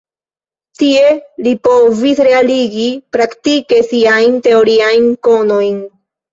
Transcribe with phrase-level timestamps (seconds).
[0.81, 1.03] Tie
[1.47, 2.87] li povis realigi
[3.19, 5.81] praktike siajn teoriajn konojn.